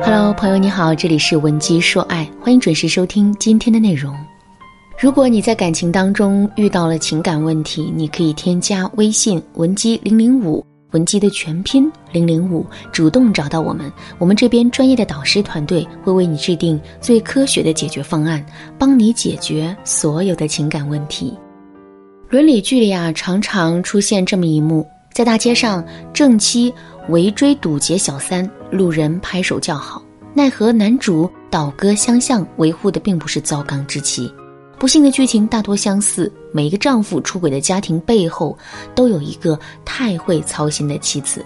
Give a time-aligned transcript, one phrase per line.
[0.00, 4.14] Hello，朋友你好，这里是文姬说爱，欢迎准时收听今天的内容。
[4.98, 18.44] 如果你在感情当中遇到了情感问题，你可以添加微信文姬零零五，文姬的全拼零零五，主动找到我们，我们这边专业的导师团队会为你制定最科学的解决方案，
[18.78, 21.36] 帮你解决所有的情感问题。
[22.30, 26.72] 伦理剧里啊，常常出现这么一幕：在大街上，正妻
[27.08, 30.02] 围追堵截小三，路人拍手叫好，
[30.34, 34.32] 奈何男主倒戈相向，维护的并不是糟糠之妻。
[34.78, 38.56] 不幸的剧情大多相似，每一个丈夫出轨的家庭背后，
[38.94, 41.44] 都有一个太会操心的妻子。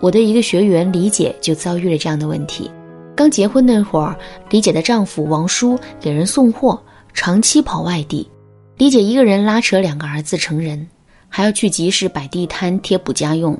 [0.00, 2.70] 我的一个学员李姐就遭遇了这样的问题。
[3.16, 4.16] 刚结婚那会儿，
[4.50, 6.80] 李姐的丈夫王叔给人送货，
[7.12, 8.30] 长期跑外地，
[8.76, 10.86] 李姐一个人拉扯两个儿子成人，
[11.28, 13.58] 还要去集市摆地摊贴补家用，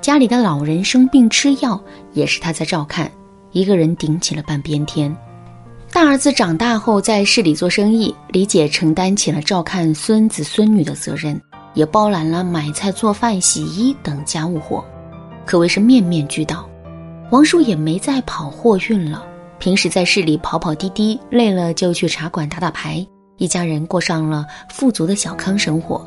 [0.00, 1.80] 家里的老人生病吃药
[2.12, 3.10] 也是他在照看，
[3.52, 5.14] 一个人顶起了半边天。
[5.92, 11.40] 大儿子长大后在市里做生意，李姐承担起了照看孙子孙女的责任，
[11.74, 14.84] 也包揽了买菜、做饭、洗衣等家务活，
[15.44, 16.68] 可谓是面面俱到。
[17.30, 19.24] 王叔也没再跑货运了，
[19.58, 23.06] 平时在市里跑跑滴滴，累了就去茶馆打打牌，
[23.36, 26.06] 一家人过上了富足的小康生活。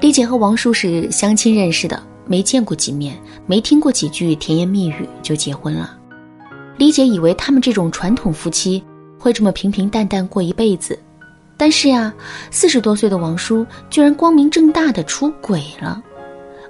[0.00, 5.98] 李姐和王叔是相亲认识的，没见过几面，没听过几句甜言蜜语就结婚了。
[6.76, 8.80] 李姐以为他们这种传统夫妻。
[9.18, 10.98] 会这么平平淡淡过一辈子，
[11.58, 12.10] 但是呀，
[12.50, 16.02] 四十多岁的王叔居然光明正大的出轨了。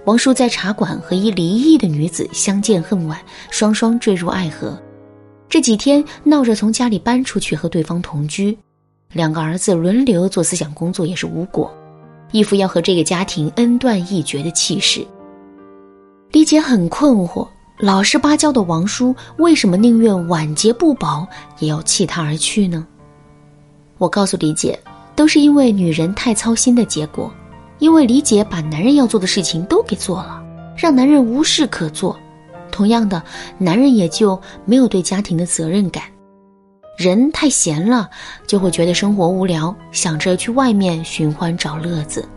[0.05, 3.16] 王叔在茶馆和一离异的女子相见恨晚，
[3.50, 4.77] 双双坠入爱河。
[5.48, 8.58] 这几天闹着从家里搬出去和对方同居，
[9.12, 11.72] 两个儿子轮流做思想工作也是无果，
[12.33, 15.06] 一副要和这个家庭恩断义绝的气势。
[16.33, 17.47] 李姐很困惑。
[17.78, 21.27] 老实巴交的王叔为什么宁愿晚节不保
[21.61, 22.87] 也要弃她而去呢？
[23.97, 24.78] 我告诉李姐，
[25.16, 27.32] 都是因为女人太操心的结果。
[27.78, 30.43] 因为李姐把男人要做的事情都给做了，
[30.77, 32.15] 让男人无事可做。
[32.71, 33.22] 同样的，
[33.56, 36.04] 男人也就没有对家庭的责任感。
[36.99, 38.10] 人太闲了，
[38.47, 42.28] 就会觉得生活无聊，想着去外面寻欢找乐子。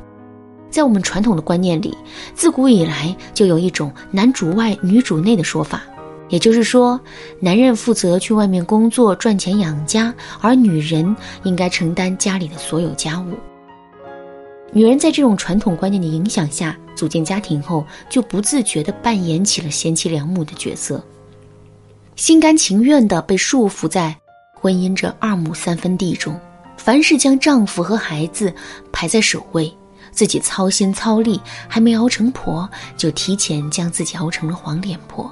[0.73, 1.95] 在我们传统的观念里，
[2.33, 5.83] 自古以来就有一种男主外女主内的说法，
[6.29, 6.99] 也就是说，
[7.39, 10.11] 男人负责去外面工作赚钱养家，
[10.41, 13.35] 而女人应该承担家里的所有家务。
[14.71, 20.99] 女人在这种传统观念的影响下，组建家庭后就不自觉地扮演起了贤妻良母的角色，
[22.15, 24.15] 心甘情愿地被束缚在
[24.55, 26.35] 婚姻这二亩三分地中，
[26.77, 28.51] 凡事将丈夫和孩子
[28.91, 29.71] 排在首位。
[30.13, 35.29] 自己操心操力，还没熬成婆，就提前将自己熬成了黄脸婆。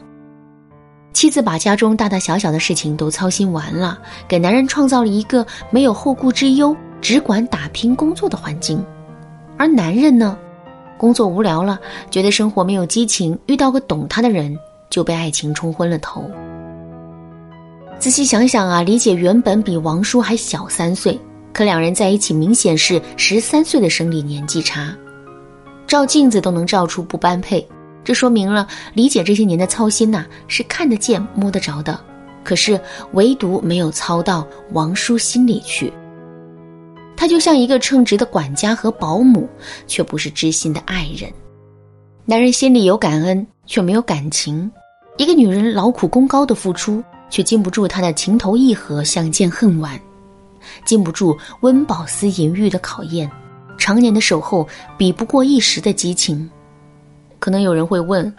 [1.14, 8.84] 妻子把家中大大小小的事情都操心完了，给男人创造了一个没有后顾之忧、只管打拼工作的环境。
[9.58, 10.36] 而男人呢，
[10.98, 14.58] 工作无聊了，觉得生活没有激情，遇到个懂他的人，
[14.90, 16.30] 就被爱情冲昏了头。
[18.00, 21.20] 仔细想想啊，李姐原本比王叔还小三岁。
[21.54, 24.96] 可两人在一起，明显是十三岁的生理年纪差，
[25.88, 27.68] 照镜子都能照出不般配。
[28.04, 32.00] 这说明了李姐这些年的操心呐，是看得见、摸得着的。
[32.44, 32.80] 可是
[33.14, 35.94] 唯独没有操到王叔心里去。
[37.16, 39.48] 他就像一个称职的管家和保姆，
[39.86, 41.32] 却不是知心的爱人。
[42.26, 44.68] 男人心里有感恩，却没有感情；
[45.18, 50.00] 一个女人劳苦功高的付出，却经不住他的情投意合、相见恨晚。
[50.86, 53.30] 经不住温饱思淫欲的考验，
[53.78, 54.68] 常年的守候
[54.98, 56.50] 比不过一时的激情。
[57.40, 58.34] 可能有人会问，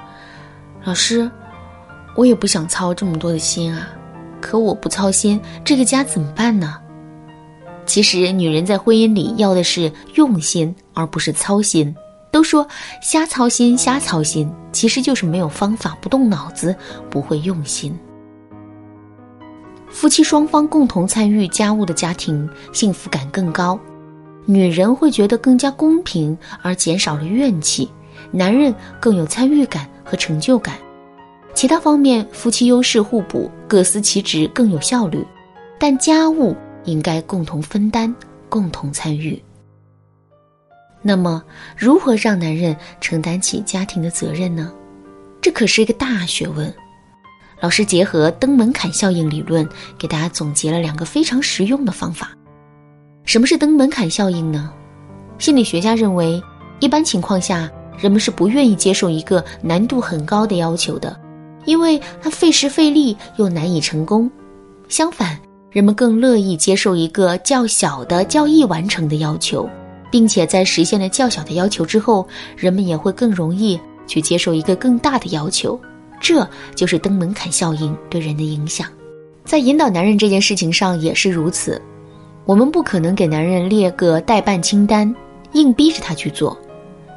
[0.85, 1.31] 老师，
[2.17, 3.89] 我也不想操这么多的心啊，
[4.41, 6.79] 可我不操心，这个家怎么办呢？
[7.85, 11.95] 其实，女人在婚姻里要的是用心，而不是操心。
[12.31, 12.67] 都说
[13.03, 16.75] 瞎操心，瞎操心，其实就是没有方法，不动脑子，
[17.11, 17.95] 不会用心。
[19.93, 23.79] 夫妻双方共同参与家务的家庭，幸福感更高，
[24.47, 27.87] 女人会觉得更加公平，而减少了怨气；
[28.33, 30.77] 男人更有参与感和成就感。
[31.55, 35.25] 其他方面，夫妻优势互补，各司其职，更有效率。
[35.79, 38.13] 但家务应该共同分担，
[38.49, 39.41] 共同参与。
[41.03, 41.43] 那么，
[41.77, 44.73] 如何让男人承担起家庭的责任呢？
[45.41, 46.73] 这可是一个大学问。
[47.63, 49.67] 老师结合登门槛效应理论，
[49.97, 52.33] 给大家总结了两个非常实用的方法。
[53.25, 54.73] 什么是登门槛效应呢？
[55.39, 56.43] 心理学家认为，
[56.81, 61.17] 一般情况下，人们是不愿意接受一个难度很高的要求的，
[61.65, 64.29] 因为它费时费力又难以成功。
[64.89, 65.39] 相反，
[65.71, 69.71] 人们更乐意接受一个较小的、较易完成的要求，
[70.11, 72.27] 并且在实现了较小的要求之后，
[72.57, 73.79] 人们也会更容易
[74.09, 75.81] 去接受一个更大的要求。
[76.23, 78.87] 这就是登门槛效应对人的影响。
[79.45, 81.83] 在引导男人这件事情上也是如此。
[82.47, 85.15] 我们不可能给男人列个代办清单，
[85.53, 86.57] 硬逼着他去做，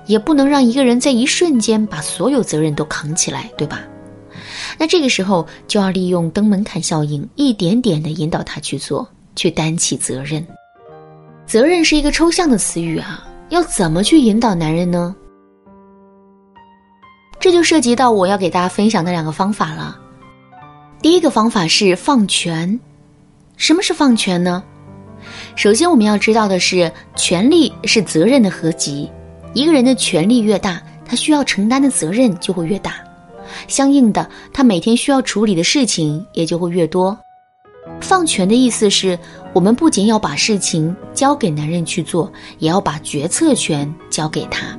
[0.07, 3.81] 也不能让一个人在一瞬间把所有责任都扛起来，对吧？
[4.77, 10.45] 那这个时候就要利用登门槛效应，一点点的引导他去做，去担起责任。
[11.47, 15.15] 责任是一个抽象的词语啊，要怎么去引导男人呢？
[17.45, 19.95] 这就涉及到我要给大家分享的两个方法了。
[20.99, 22.79] 第一个方法是放权。
[23.55, 24.63] 什么是放权呢？
[25.55, 29.07] 首先，我们要知道的是，权力是责任的合集。
[29.53, 32.95] 一个人的权力越大，他需要承担的责任就会越大，
[33.67, 37.15] 相应的，他每天需要处理的事情也就会越多。
[38.01, 39.19] 放权的意思是，
[39.53, 44.75] 我们不仅要把事情交给男人去做，也要把决策权交给他。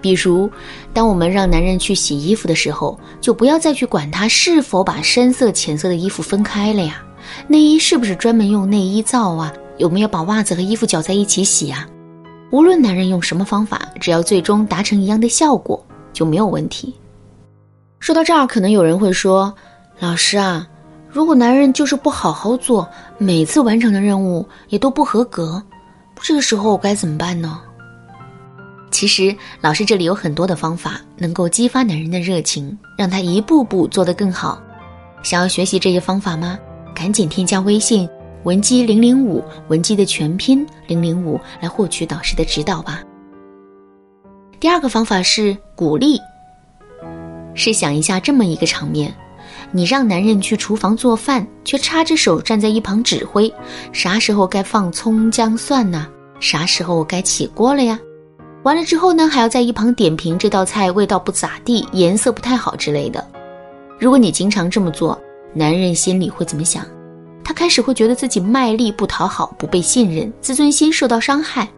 [0.00, 0.50] 比如，
[0.92, 7.02] 当我们让男人去洗衣服的时候，就不要再去管他是否把深色、浅色的衣服分开了呀。
[7.46, 9.52] 内衣是不是专门用内衣皂啊？
[9.76, 11.86] 有没有把袜子和衣服搅在一起洗啊？
[12.50, 15.82] 无论男人用什么方法，只要最终达成一样的效果，
[16.12, 16.94] 就没有问题。
[17.98, 19.54] 说到这儿，可能有人会说
[20.00, 20.66] ：“老师啊，
[21.08, 22.88] 如果男人就是不好好做，
[23.18, 25.62] 每次完成的任务也都不合格，
[26.20, 27.60] 这个时候我该怎么办呢？”
[28.90, 34.60] 其实，老师这里有很多的方法，能够激发男人的热情，让他一步步做得更好。
[35.22, 36.58] 想要学习这些方法吗？
[36.94, 38.08] 赶紧添加微信
[38.42, 43.02] 文姬零零五，文姬的全拼零零五，来获取导师的指导吧。
[44.58, 46.18] 第二个方法是鼓励。
[47.54, 49.14] 试想一下这么一个场面：
[49.70, 53.52] 你让男人去厨房做饭，却插着手站在一旁指挥，
[53.92, 56.08] 啥时候该放葱姜蒜呢？
[56.40, 57.98] 啥时候该起锅了呀？
[58.62, 63.26] 完了之后呢，还要在一旁点评这道菜味道不咋地，颜色不太好之类的。
[63.98, 65.18] 如果你经常这么做，
[65.54, 66.84] 男人心里会怎么想？
[67.42, 71.68] 他开始会觉得自己卖力不讨好，不被信任，自尊心受到伤害，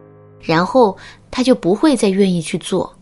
[0.40, 0.96] 然后
[1.30, 2.92] 他就不会再愿意去做。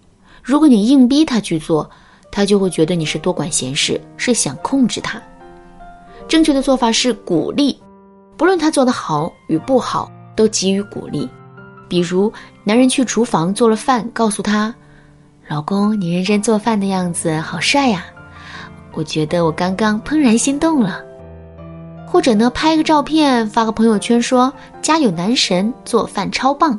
[0.43, 1.88] 如果你硬逼他去做，
[2.31, 5.21] 他就会觉得你是多管闲事，是想控制他。
[6.29, 7.81] 正确的做法是鼓励，
[8.37, 11.29] 不论他做的好与不好，都给予鼓励。
[11.91, 12.33] 比如，
[12.63, 14.73] 男人去厨房做了饭，告诉他
[15.49, 18.07] ：“老公，你认真做饭的样子好帅呀。”
[18.95, 21.03] 我觉得我刚刚怦然心动了，
[22.07, 26.79] 或者呢，拍个照片发个朋友圈，说家有男神做饭超棒，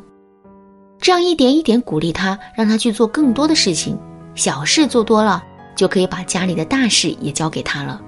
[1.00, 3.98] 这样一点一点鼓励他，让他去做更多的事情。
[4.36, 5.44] 小事做多了，
[5.75, 8.02] 就可以把家里的大事也交给他了。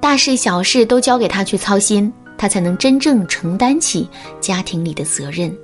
[0.00, 4.08] 大事小事都交给他去操心，他才能真正承担起
[4.40, 5.54] 家庭里的责任。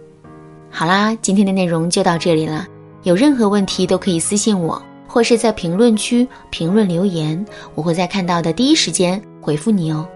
[0.78, 2.67] 好啦，今天的内容就到这里了，
[3.02, 4.82] 有任何问题都可以私信我。
[5.08, 7.43] 或是在评论区评论留言，
[7.75, 10.06] 我会在看到的第一时间回复你哦。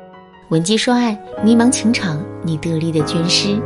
[0.51, 3.59] 文姬说爱，迷茫情场，你得力的军师。